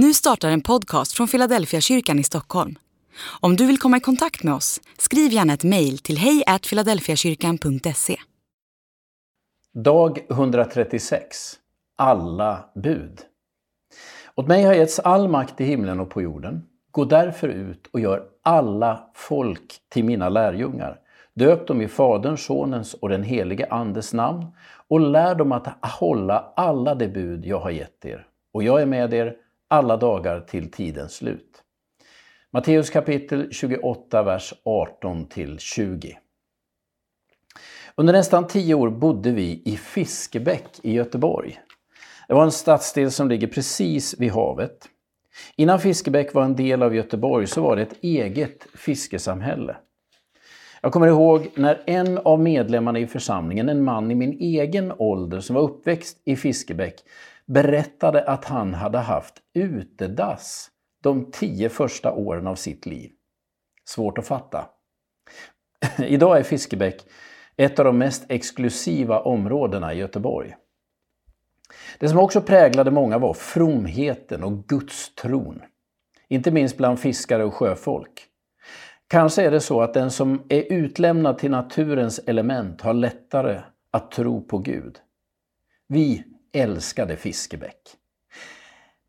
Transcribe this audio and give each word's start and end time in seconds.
Nu 0.00 0.14
startar 0.14 0.50
en 0.50 0.60
podcast 0.60 1.12
från 1.12 1.28
Philadelphia 1.28 1.80
kyrkan 1.80 2.18
i 2.18 2.22
Stockholm. 2.22 2.74
Om 3.40 3.56
du 3.56 3.66
vill 3.66 3.78
komma 3.78 3.96
i 3.96 4.00
kontakt 4.00 4.42
med 4.42 4.54
oss, 4.54 4.80
skriv 4.98 5.32
gärna 5.32 5.52
ett 5.52 5.64
mejl 5.64 5.98
till 5.98 6.18
hejfiladelfiakyrkan.se. 6.18 8.16
Dag 9.74 10.18
136. 10.30 11.54
Alla 11.96 12.64
bud. 12.74 13.20
Åt 14.34 14.46
mig 14.46 14.64
har 14.64 14.74
getts 14.74 14.98
all 14.98 15.28
makt 15.28 15.60
i 15.60 15.64
himlen 15.64 16.00
och 16.00 16.10
på 16.10 16.22
jorden. 16.22 16.62
Gå 16.90 17.04
därför 17.04 17.48
ut 17.48 17.86
och 17.92 18.00
gör 18.00 18.22
alla 18.42 19.10
folk 19.14 19.78
till 19.88 20.04
mina 20.04 20.28
lärjungar. 20.28 21.00
Döp 21.34 21.66
dem 21.66 21.80
i 21.80 21.88
Faderns, 21.88 22.44
Sonens 22.44 22.94
och 22.94 23.08
den 23.08 23.22
helige 23.22 23.66
Andes 23.70 24.12
namn 24.12 24.46
och 24.88 25.00
lär 25.00 25.34
dem 25.34 25.52
att 25.52 25.84
hålla 25.84 26.52
alla 26.56 26.94
de 26.94 27.08
bud 27.08 27.46
jag 27.46 27.60
har 27.60 27.70
gett 27.70 28.04
er. 28.04 28.26
Och 28.52 28.62
jag 28.62 28.82
är 28.82 28.86
med 28.86 29.14
er 29.14 29.36
alla 29.68 29.96
dagar 29.96 30.40
till 30.40 30.70
tidens 30.70 31.14
slut. 31.14 31.62
Matteus 32.52 32.90
kapitel 32.90 33.52
28, 33.52 34.22
vers 34.22 34.54
18 34.64 35.28
till 35.28 35.58
20. 35.58 36.18
Under 37.94 38.12
nästan 38.12 38.46
tio 38.46 38.74
år 38.74 38.90
bodde 38.90 39.30
vi 39.30 39.62
i 39.64 39.76
Fiskebäck 39.76 40.80
i 40.82 40.92
Göteborg. 40.92 41.60
Det 42.28 42.34
var 42.34 42.44
en 42.44 42.52
stadsdel 42.52 43.10
som 43.10 43.28
ligger 43.28 43.46
precis 43.46 44.20
vid 44.20 44.32
havet. 44.32 44.88
Innan 45.56 45.80
Fiskebäck 45.80 46.34
var 46.34 46.44
en 46.44 46.56
del 46.56 46.82
av 46.82 46.94
Göteborg 46.94 47.46
så 47.46 47.60
var 47.62 47.76
det 47.76 47.82
ett 47.82 48.04
eget 48.04 48.66
fiskesamhälle. 48.74 49.76
Jag 50.82 50.92
kommer 50.92 51.06
ihåg 51.06 51.48
när 51.54 51.82
en 51.86 52.18
av 52.18 52.40
medlemmarna 52.40 52.98
i 52.98 53.06
församlingen, 53.06 53.68
en 53.68 53.84
man 53.84 54.10
i 54.10 54.14
min 54.14 54.38
egen 54.40 54.92
ålder 54.98 55.40
som 55.40 55.54
var 55.54 55.62
uppväxt 55.62 56.20
i 56.24 56.36
Fiskebäck, 56.36 56.94
berättade 57.48 58.24
att 58.24 58.44
han 58.44 58.74
hade 58.74 58.98
haft 58.98 59.34
utedass 59.54 60.70
de 61.02 61.30
tio 61.30 61.68
första 61.68 62.12
åren 62.12 62.46
av 62.46 62.54
sitt 62.54 62.86
liv. 62.86 63.10
Svårt 63.84 64.18
att 64.18 64.26
fatta. 64.26 64.66
Idag 65.98 66.38
är 66.38 66.42
Fiskebäck 66.42 67.06
ett 67.56 67.78
av 67.78 67.84
de 67.84 67.98
mest 67.98 68.24
exklusiva 68.28 69.20
områdena 69.20 69.94
i 69.94 69.98
Göteborg. 69.98 70.54
Det 71.98 72.08
som 72.08 72.18
också 72.18 72.40
präglade 72.40 72.90
många 72.90 73.18
var 73.18 73.34
fromheten 73.34 74.44
och 74.44 74.66
gudstron. 74.66 75.62
Inte 76.28 76.50
minst 76.50 76.76
bland 76.76 77.00
fiskare 77.00 77.44
och 77.44 77.54
sjöfolk. 77.54 78.26
Kanske 79.08 79.42
är 79.42 79.50
det 79.50 79.60
så 79.60 79.80
att 79.80 79.94
den 79.94 80.10
som 80.10 80.42
är 80.48 80.72
utlämnad 80.72 81.38
till 81.38 81.50
naturens 81.50 82.18
element 82.18 82.80
har 82.80 82.94
lättare 82.94 83.60
att 83.90 84.10
tro 84.10 84.42
på 84.42 84.58
Gud. 84.58 84.98
Vi 85.88 86.24
älskade 86.52 87.16
Fiskebäck. 87.16 87.80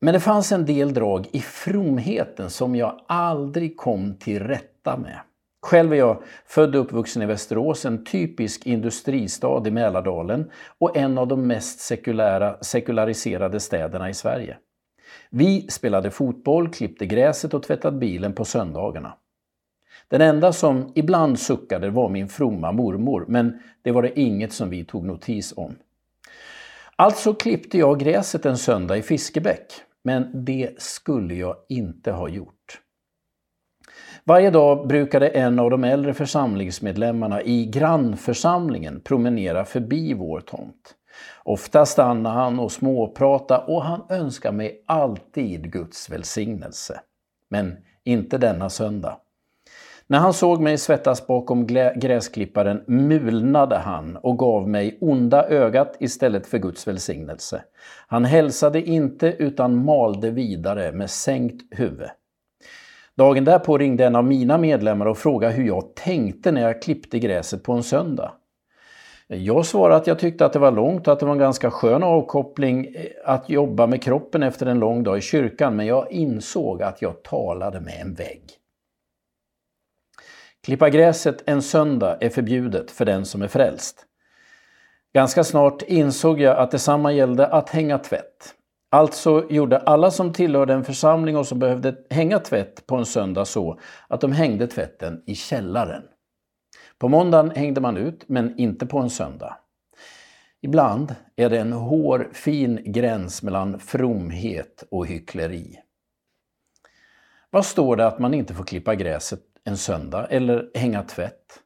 Men 0.00 0.14
det 0.14 0.20
fanns 0.20 0.52
en 0.52 0.66
del 0.66 0.94
drag 0.94 1.26
i 1.32 1.40
fromheten 1.40 2.50
som 2.50 2.76
jag 2.76 3.00
aldrig 3.06 3.76
kom 3.76 4.14
till 4.14 4.40
rätta 4.42 4.96
med. 4.96 5.20
Själv 5.66 5.92
är 5.92 5.96
jag 5.96 6.22
född 6.46 6.76
och 6.76 6.80
uppvuxen 6.80 7.22
i 7.22 7.26
Västerås, 7.26 7.84
en 7.84 8.04
typisk 8.04 8.66
industristad 8.66 9.68
i 9.68 9.70
Mälardalen 9.70 10.50
och 10.78 10.96
en 10.96 11.18
av 11.18 11.28
de 11.28 11.46
mest 11.46 11.80
sekulära, 11.80 12.56
sekulariserade 12.60 13.60
städerna 13.60 14.10
i 14.10 14.14
Sverige. 14.14 14.56
Vi 15.30 15.66
spelade 15.70 16.10
fotboll, 16.10 16.68
klippte 16.68 17.06
gräset 17.06 17.54
och 17.54 17.62
tvättade 17.62 17.98
bilen 17.98 18.32
på 18.32 18.44
söndagarna. 18.44 19.14
Den 20.08 20.20
enda 20.20 20.52
som 20.52 20.92
ibland 20.94 21.38
suckade 21.38 21.90
var 21.90 22.08
min 22.08 22.28
fromma 22.28 22.72
mormor, 22.72 23.24
men 23.28 23.60
det 23.82 23.92
var 23.92 24.02
det 24.02 24.20
inget 24.20 24.52
som 24.52 24.70
vi 24.70 24.84
tog 24.84 25.04
notis 25.04 25.54
om. 25.56 25.76
Alltså 26.98 27.34
klippte 27.34 27.78
jag 27.78 28.00
gräset 28.00 28.46
en 28.46 28.58
söndag 28.58 28.96
i 28.96 29.02
Fiskebäck, 29.02 29.72
men 30.04 30.44
det 30.44 30.82
skulle 30.82 31.34
jag 31.34 31.56
inte 31.68 32.12
ha 32.12 32.28
gjort. 32.28 32.80
Varje 34.24 34.50
dag 34.50 34.86
brukade 34.88 35.28
en 35.28 35.58
av 35.58 35.70
de 35.70 35.84
äldre 35.84 36.14
församlingsmedlemmarna 36.14 37.42
i 37.42 37.66
grannförsamlingen 37.66 39.00
promenera 39.00 39.64
förbi 39.64 40.14
vår 40.14 40.40
tomt. 40.40 40.94
Ofta 41.44 41.86
stannade 41.86 42.34
han 42.34 42.58
och 42.58 42.72
småprata 42.72 43.58
och 43.58 43.82
han 43.82 44.06
önskade 44.10 44.56
mig 44.56 44.84
alltid 44.86 45.72
Guds 45.72 46.10
välsignelse. 46.10 47.00
Men 47.50 47.76
inte 48.04 48.38
denna 48.38 48.70
söndag. 48.70 49.20
När 50.08 50.18
han 50.18 50.32
såg 50.32 50.60
mig 50.60 50.78
svettas 50.78 51.26
bakom 51.26 51.66
gräsklipparen 51.96 52.82
mulnade 52.86 53.76
han 53.76 54.16
och 54.16 54.38
gav 54.38 54.68
mig 54.68 54.98
onda 55.00 55.48
ögat 55.48 55.96
istället 56.00 56.46
för 56.46 56.58
Guds 56.58 56.88
välsignelse. 56.88 57.62
Han 58.06 58.24
hälsade 58.24 58.82
inte 58.82 59.26
utan 59.26 59.84
malde 59.84 60.30
vidare 60.30 60.92
med 60.92 61.10
sänkt 61.10 61.62
huvud. 61.70 62.08
Dagen 63.16 63.44
därpå 63.44 63.78
ringde 63.78 64.04
en 64.04 64.16
av 64.16 64.24
mina 64.24 64.58
medlemmar 64.58 65.06
och 65.06 65.18
frågade 65.18 65.54
hur 65.54 65.66
jag 65.66 65.94
tänkte 65.94 66.52
när 66.52 66.62
jag 66.62 66.82
klippte 66.82 67.18
gräset 67.18 67.62
på 67.62 67.72
en 67.72 67.82
söndag. 67.82 68.32
Jag 69.28 69.66
svarade 69.66 69.96
att 69.96 70.06
jag 70.06 70.18
tyckte 70.18 70.46
att 70.46 70.52
det 70.52 70.58
var 70.58 70.72
långt 70.72 71.06
och 71.06 71.12
att 71.12 71.20
det 71.20 71.26
var 71.26 71.32
en 71.32 71.38
ganska 71.38 71.70
skön 71.70 72.02
avkoppling 72.02 72.86
eh, 72.94 73.04
att 73.24 73.50
jobba 73.50 73.86
med 73.86 74.02
kroppen 74.02 74.42
efter 74.42 74.66
en 74.66 74.78
lång 74.78 75.02
dag 75.02 75.18
i 75.18 75.20
kyrkan, 75.20 75.76
men 75.76 75.86
jag 75.86 76.12
insåg 76.12 76.82
att 76.82 77.02
jag 77.02 77.22
talade 77.22 77.80
med 77.80 78.00
en 78.00 78.14
vägg. 78.14 78.42
Klippa 80.66 80.90
gräset 80.90 81.42
en 81.46 81.62
söndag 81.62 82.18
är 82.20 82.30
förbjudet 82.30 82.90
för 82.90 83.04
den 83.04 83.26
som 83.26 83.42
är 83.42 83.48
frälst. 83.48 84.06
Ganska 85.14 85.44
snart 85.44 85.82
insåg 85.82 86.40
jag 86.40 86.58
att 86.58 86.70
detsamma 86.70 87.12
gällde 87.12 87.46
att 87.46 87.70
hänga 87.70 87.98
tvätt. 87.98 88.54
Alltså 88.90 89.46
gjorde 89.50 89.78
alla 89.78 90.10
som 90.10 90.32
tillhörde 90.32 90.74
en 90.74 90.84
församling 90.84 91.36
och 91.36 91.46
som 91.46 91.58
behövde 91.58 91.96
hänga 92.10 92.38
tvätt 92.38 92.86
på 92.86 92.96
en 92.96 93.06
söndag 93.06 93.44
så 93.44 93.80
att 94.08 94.20
de 94.20 94.32
hängde 94.32 94.66
tvätten 94.66 95.22
i 95.26 95.34
källaren. 95.34 96.02
På 96.98 97.08
måndagen 97.08 97.50
hängde 97.50 97.80
man 97.80 97.96
ut, 97.96 98.24
men 98.28 98.58
inte 98.58 98.86
på 98.86 98.98
en 98.98 99.10
söndag. 99.10 99.56
Ibland 100.60 101.14
är 101.36 101.50
det 101.50 101.58
en 101.58 101.72
hårfin 101.72 102.80
gräns 102.84 103.42
mellan 103.42 103.78
fromhet 103.78 104.84
och 104.90 105.06
hyckleri. 105.06 105.78
Vad 107.50 107.66
står 107.66 107.96
det 107.96 108.06
att 108.06 108.18
man 108.18 108.34
inte 108.34 108.54
får 108.54 108.64
klippa 108.64 108.94
gräset 108.94 109.40
en 109.66 109.76
söndag 109.76 110.26
eller 110.30 110.70
hänga 110.74 111.02
tvätt. 111.02 111.62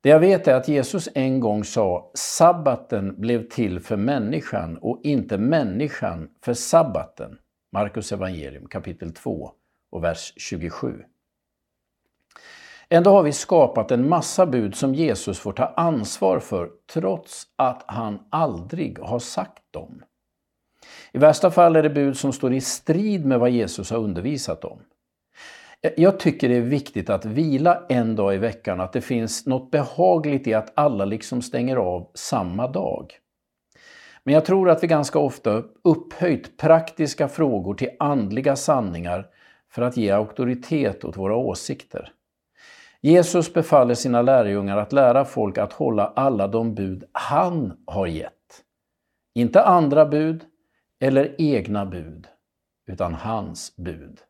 Det 0.00 0.08
jag 0.08 0.20
vet 0.20 0.48
är 0.48 0.54
att 0.54 0.68
Jesus 0.68 1.08
en 1.14 1.40
gång 1.40 1.64
sa 1.64 2.10
sabbaten 2.14 3.20
blev 3.20 3.48
till 3.48 3.80
för 3.80 3.96
människan 3.96 4.76
och 4.76 5.00
inte 5.02 5.38
människan 5.38 6.28
för 6.42 6.54
sabbaten. 6.54 7.38
Markus 7.72 8.12
evangelium 8.12 8.68
kapitel 8.68 9.12
2 9.12 9.50
och 9.90 10.04
vers 10.04 10.32
27. 10.36 11.04
Ändå 12.88 13.10
har 13.10 13.22
vi 13.22 13.32
skapat 13.32 13.90
en 13.90 14.08
massa 14.08 14.46
bud 14.46 14.74
som 14.74 14.94
Jesus 14.94 15.38
får 15.38 15.52
ta 15.52 15.66
ansvar 15.66 16.38
för 16.38 16.70
trots 16.92 17.46
att 17.56 17.84
han 17.86 18.18
aldrig 18.30 18.98
har 18.98 19.18
sagt 19.18 19.62
dem. 19.70 20.02
I 21.12 21.18
värsta 21.18 21.50
fall 21.50 21.76
är 21.76 21.82
det 21.82 21.90
bud 21.90 22.16
som 22.16 22.32
står 22.32 22.52
i 22.52 22.60
strid 22.60 23.26
med 23.26 23.40
vad 23.40 23.50
Jesus 23.50 23.90
har 23.90 23.98
undervisat 23.98 24.64
om. 24.64 24.78
Eh, 25.82 25.92
jag 25.96 26.20
tycker 26.20 26.48
det 26.48 26.56
är 26.56 26.60
viktigt 26.60 27.10
att 27.10 27.24
vila 27.24 27.82
en 27.88 28.16
dag 28.16 28.34
i 28.34 28.38
veckan, 28.38 28.80
att 28.80 28.92
det 28.92 29.00
finns 29.00 29.46
något 29.46 29.70
behagligt 29.70 30.46
i 30.46 30.54
att 30.54 30.72
alla 30.74 31.04
liksom 31.04 31.42
stänger 31.42 31.76
av 31.76 32.10
samma 32.14 32.68
dag. 32.68 33.12
Men 34.24 34.34
jag 34.34 34.44
tror 34.44 34.70
att 34.70 34.82
vi 34.82 34.86
ganska 34.86 35.18
ofta 35.18 35.62
upphöjt 35.84 36.56
praktiska 36.56 37.28
frågor 37.28 37.74
till 37.74 37.90
andliga 37.98 38.56
sanningar 38.56 39.26
för 39.70 39.82
att 39.82 39.96
ge 39.96 40.10
auktoritet 40.10 41.04
åt 41.04 41.16
våra 41.16 41.36
åsikter. 41.36 42.12
Jesus 43.00 43.52
befaller 43.52 43.94
sina 43.94 44.22
lärjungar 44.22 44.76
att 44.76 44.92
lära 44.92 45.24
folk 45.24 45.58
att 45.58 45.72
hålla 45.72 46.06
alla 46.06 46.48
de 46.48 46.74
bud 46.74 47.04
han 47.12 47.84
har 47.86 48.06
gett. 48.06 48.64
Inte 49.34 49.62
andra 49.62 50.06
bud 50.06 50.44
eller 51.00 51.34
egna 51.38 51.86
bud, 51.86 52.26
utan 52.86 53.14
hans 53.14 53.76
bud. 53.76 54.20